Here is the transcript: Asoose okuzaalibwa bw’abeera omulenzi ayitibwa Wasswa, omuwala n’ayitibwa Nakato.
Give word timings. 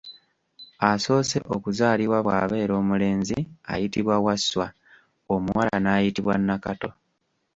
Asoose 0.89 1.37
okuzaalibwa 1.55 2.17
bw’abeera 2.25 2.73
omulenzi 2.81 3.37
ayitibwa 3.71 4.15
Wasswa, 4.25 4.67
omuwala 5.33 5.75
n’ayitibwa 5.79 6.35
Nakato. 6.45 6.89